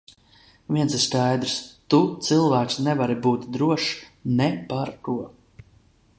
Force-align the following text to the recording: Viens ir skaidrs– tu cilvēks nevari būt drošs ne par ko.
Viens 0.75 0.95
ir 0.99 1.03
skaidrs– 1.03 1.53
tu 1.93 1.99
cilvēks 2.29 2.81
nevari 2.89 3.19
būt 3.27 3.47
drošs 3.59 3.93
ne 4.41 4.53
par 4.73 4.97
ko. 5.09 5.21